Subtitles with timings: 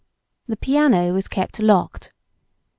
[0.47, 2.11] The piano was kept locked.